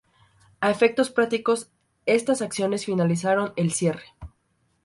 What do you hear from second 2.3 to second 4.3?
acciones finalizaron el cierre.